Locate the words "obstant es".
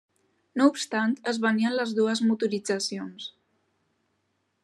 0.69-1.39